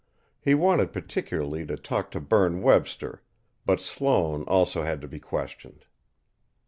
[0.41, 3.21] He wanted particularly to talk to Berne Webster,
[3.67, 5.85] but Sloane also had to be questioned.